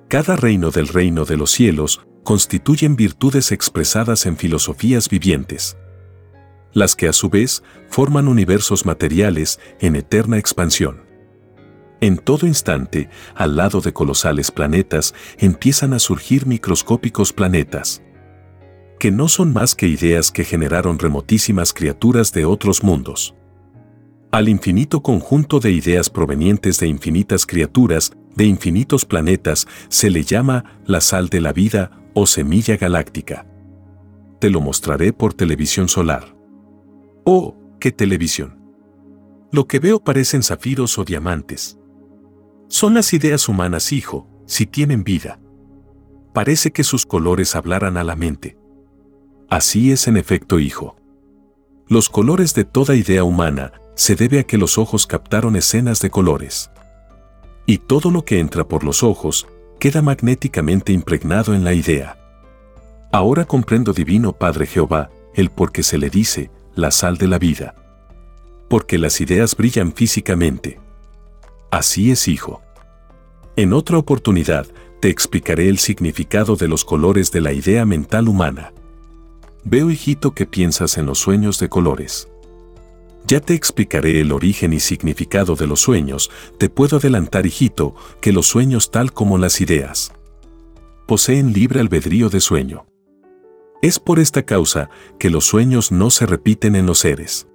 Cada 0.08 0.36
reino 0.36 0.72
del 0.72 0.88
reino 0.88 1.26
de 1.26 1.38
los 1.38 1.52
cielos 1.52 2.02
constituyen 2.24 2.96
virtudes 2.96 3.52
expresadas 3.52 4.26
en 4.26 4.36
filosofías 4.36 5.10
vivientes, 5.10 5.78
las 6.76 6.96
que 6.96 7.08
a 7.08 7.14
su 7.14 7.30
vez 7.30 7.64
forman 7.90 8.28
universos 8.28 8.86
materiales 8.86 9.60
en 9.80 9.96
eterna 9.96 10.38
expansión. 10.38 11.04
En 12.02 12.18
todo 12.18 12.46
instante, 12.46 13.10
al 13.34 13.56
lado 13.56 13.82
de 13.82 13.94
colosales 13.94 14.52
planetas, 14.52 15.16
empiezan 15.40 15.94
a 15.94 16.00
surgir 16.00 16.46
microscópicos 16.46 17.34
planetas, 17.34 18.04
que 19.00 19.10
no 19.10 19.30
son 19.30 19.54
más 19.54 19.74
que 19.74 19.88
ideas 19.88 20.32
que 20.32 20.44
generaron 20.44 21.00
remotísimas 21.00 21.74
criaturas 21.74 22.34
de 22.34 22.46
otros 22.46 22.84
mundos. 22.84 23.34
Al 24.32 24.50
infinito 24.50 25.02
conjunto 25.02 25.62
de 25.62 25.72
ideas 25.72 26.10
provenientes 26.10 26.78
de 26.80 26.88
infinitas 26.88 27.46
criaturas, 27.46 28.12
de 28.36 28.46
infinitos 28.46 29.06
planetas, 29.06 29.66
se 29.88 30.10
le 30.10 30.26
llama 30.26 30.82
la 30.86 31.00
sal 31.00 31.30
de 31.30 31.40
la 31.40 31.54
vida 31.54 31.92
o 32.14 32.28
semilla 32.28 32.76
galáctica. 32.76 33.48
Te 34.40 34.50
lo 34.50 34.60
mostraré 34.60 35.14
por 35.14 35.34
televisión 35.34 35.88
solar. 35.88 36.35
¡Oh, 37.28 37.56
qué 37.80 37.92
televisión! 37.92 38.60
Lo 39.52 39.66
que 39.66 39.80
veo 39.80 40.00
parecen 40.00 40.44
zafiros 40.44 41.00
o 41.00 41.04
diamantes. 41.04 41.80
Son 42.68 42.94
las 42.94 43.14
ideas 43.14 43.50
humanas, 43.50 43.92
hijo, 43.92 44.28
si 44.46 44.68
tienen 44.68 45.04
vida. 45.04 45.40
Parece 46.36 46.72
que 46.72 46.84
sus 46.84 47.04
colores 47.08 47.56
hablaran 47.56 47.98
a 47.98 48.04
la 48.04 48.16
mente. 48.16 48.60
Así 49.50 49.92
es 49.92 50.08
en 50.08 50.18
efecto, 50.18 50.60
hijo. 50.60 50.98
Los 51.88 52.10
colores 52.10 52.54
de 52.54 52.64
toda 52.64 52.94
idea 52.96 53.24
humana 53.24 53.74
se 53.96 54.16
debe 54.16 54.40
a 54.40 54.44
que 54.44 54.60
los 54.60 54.78
ojos 54.78 55.08
captaron 55.08 55.56
escenas 55.56 56.02
de 56.02 56.12
colores. 56.12 56.70
Y 57.66 57.80
todo 57.80 58.12
lo 58.12 58.24
que 58.24 58.40
entra 58.40 58.68
por 58.68 58.84
los 58.84 59.02
ojos 59.02 59.48
queda 59.80 60.04
magnéticamente 60.04 60.94
impregnado 60.94 61.56
en 61.56 61.64
la 61.64 61.74
idea. 61.74 62.20
Ahora 63.12 63.46
comprendo, 63.46 63.94
Divino 63.94 64.34
Padre 64.34 64.68
Jehová, 64.68 65.10
el 65.34 65.50
por 65.50 65.72
qué 65.72 65.82
se 65.82 65.98
le 65.98 66.12
dice 66.12 66.52
la 66.76 66.92
sal 66.92 67.18
de 67.18 67.28
la 67.28 67.40
vida. 67.40 67.76
Porque 68.70 68.98
las 68.98 69.22
ideas 69.22 69.56
brillan 69.56 69.94
físicamente. 69.94 70.80
Así 71.72 72.12
es, 72.12 72.28
hijo. 72.28 72.62
En 73.56 73.74
otra 73.74 73.98
oportunidad, 73.98 74.68
te 75.00 75.10
explicaré 75.10 75.70
el 75.70 75.78
significado 75.78 76.56
de 76.56 76.68
los 76.68 76.84
colores 76.84 77.32
de 77.32 77.42
la 77.42 77.54
idea 77.54 77.86
mental 77.86 78.28
humana. 78.28 78.74
Veo, 79.64 79.90
hijito, 79.90 80.34
que 80.34 80.46
piensas 80.46 80.98
en 80.98 81.06
los 81.06 81.20
sueños 81.20 81.60
de 81.60 81.70
colores. 81.70 82.28
Ya 83.26 83.40
te 83.40 83.54
explicaré 83.54 84.22
el 84.22 84.32
origen 84.32 84.74
y 84.74 84.80
significado 84.80 85.56
de 85.56 85.68
los 85.68 85.82
sueños, 85.82 86.30
te 86.60 86.70
puedo 86.70 86.98
adelantar, 86.98 87.46
hijito, 87.46 87.96
que 88.22 88.32
los 88.32 88.48
sueños 88.48 88.92
tal 88.92 89.14
como 89.14 89.38
las 89.38 89.62
ideas 89.62 90.12
poseen 91.06 91.54
libre 91.54 91.80
albedrío 91.80 92.30
de 92.30 92.42
sueño. 92.42 92.86
Es 93.86 94.00
por 94.00 94.18
esta 94.18 94.42
causa 94.42 94.90
que 95.20 95.30
los 95.30 95.46
sueños 95.46 95.92
no 95.92 96.10
se 96.10 96.26
repiten 96.26 96.76
en 96.76 96.88
los 96.88 96.98
seres. 96.98 97.48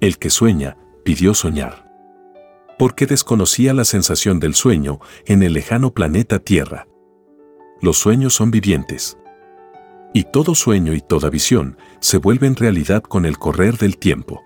El 0.00 0.16
que 0.16 0.30
sueña, 0.30 0.78
pidió 1.04 1.34
soñar 1.34 1.84
porque 2.78 3.04
desconocía 3.04 3.74
la 3.74 3.84
sensación 3.84 4.40
del 4.40 4.54
sueño 4.54 5.00
en 5.26 5.42
el 5.42 5.52
lejano 5.52 5.92
planeta 5.92 6.38
Tierra. 6.38 6.88
Los 7.82 7.98
sueños 7.98 8.32
son 8.32 8.50
vivientes. 8.50 9.18
Y 10.14 10.24
todo 10.24 10.54
sueño 10.54 10.94
y 10.94 11.02
toda 11.02 11.28
visión 11.28 11.76
se 12.00 12.16
vuelven 12.16 12.56
realidad 12.56 13.02
con 13.02 13.26
el 13.26 13.36
correr 13.36 13.76
del 13.76 13.98
tiempo. 13.98 14.42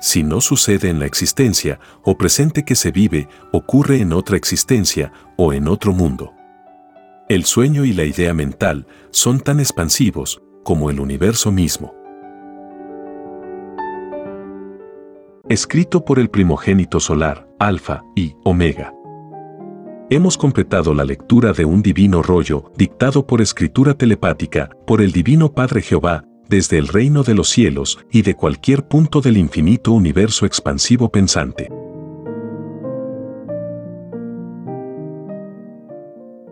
Si 0.00 0.22
no 0.22 0.40
sucede 0.40 0.88
en 0.88 1.00
la 1.00 1.06
existencia 1.06 1.80
o 2.02 2.16
presente 2.16 2.64
que 2.64 2.76
se 2.76 2.92
vive, 2.92 3.28
ocurre 3.52 4.00
en 4.00 4.14
otra 4.14 4.38
existencia 4.38 5.12
o 5.36 5.52
en 5.52 5.68
otro 5.68 5.92
mundo. 5.92 6.32
El 7.28 7.44
sueño 7.44 7.84
y 7.84 7.92
la 7.92 8.04
idea 8.04 8.32
mental 8.32 8.86
son 9.10 9.40
tan 9.40 9.60
expansivos 9.60 10.40
como 10.64 10.90
el 10.90 10.98
universo 10.98 11.52
mismo. 11.52 11.98
escrito 15.48 16.04
por 16.04 16.18
el 16.18 16.28
primogénito 16.28 17.00
solar, 17.00 17.48
Alfa 17.58 18.02
y 18.14 18.34
Omega. 18.44 18.92
Hemos 20.10 20.36
completado 20.36 20.94
la 20.94 21.04
lectura 21.04 21.52
de 21.52 21.64
un 21.64 21.82
divino 21.82 22.22
rollo, 22.22 22.70
dictado 22.76 23.26
por 23.26 23.40
escritura 23.40 23.94
telepática, 23.94 24.70
por 24.86 25.00
el 25.00 25.12
Divino 25.12 25.52
Padre 25.52 25.80
Jehová, 25.82 26.24
desde 26.48 26.78
el 26.78 26.88
reino 26.88 27.22
de 27.22 27.34
los 27.34 27.48
cielos 27.48 27.98
y 28.10 28.22
de 28.22 28.34
cualquier 28.34 28.88
punto 28.88 29.20
del 29.20 29.36
infinito 29.36 29.92
universo 29.92 30.46
expansivo 30.46 31.10
pensante. 31.10 31.68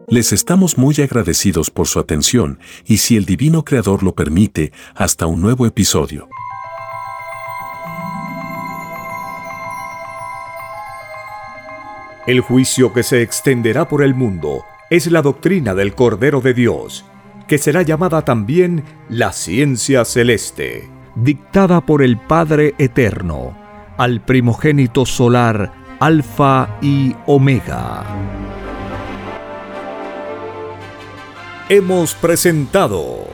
Les 0.09 0.33
estamos 0.33 0.79
muy 0.79 0.95
agradecidos 1.03 1.71
por 1.71 1.88
su 1.88 1.99
atención 1.99 2.61
y 2.85 2.99
si 2.99 3.16
el 3.16 3.25
Divino 3.25 3.64
Creador 3.64 4.05
lo 4.05 4.14
permite, 4.14 4.73
hasta 4.95 5.27
un 5.27 5.40
nuevo 5.40 5.66
episodio. 5.66 6.29
El 12.25 12.40
juicio 12.40 12.92
que 12.92 13.03
se 13.03 13.21
extenderá 13.23 13.88
por 13.88 14.03
el 14.03 14.14
mundo 14.14 14.64
es 14.90 15.11
la 15.11 15.23
doctrina 15.23 15.75
del 15.75 15.97
Cordero 15.97 16.40
de 16.40 16.55
Dios, 16.55 17.05
que 17.49 17.59
será 17.59 17.83
llamada 17.83 18.23
también 18.23 18.85
la 19.09 19.33
ciencia 19.33 20.05
celeste, 20.05 20.88
dictada 21.16 21.81
por 21.81 22.03
el 22.03 22.16
Padre 22.16 22.77
Eterno, 22.79 23.57
al 23.97 24.21
primogénito 24.25 25.05
solar 25.05 25.73
Alfa 25.99 26.79
y 26.81 27.12
Omega. 27.27 28.65
Hemos 31.68 32.14
presentado 32.14 33.26